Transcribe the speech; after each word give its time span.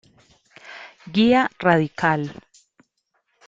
Guía 1.13 1.43
radical. 1.59 2.21